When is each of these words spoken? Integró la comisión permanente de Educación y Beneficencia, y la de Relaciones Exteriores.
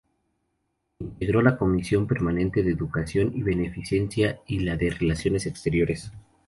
Integró 0.97 1.43
la 1.43 1.57
comisión 1.59 2.07
permanente 2.07 2.63
de 2.63 2.71
Educación 2.71 3.33
y 3.35 3.43
Beneficencia, 3.43 4.41
y 4.47 4.61
la 4.61 4.75
de 4.75 4.89
Relaciones 4.89 5.45
Exteriores. 5.45 6.11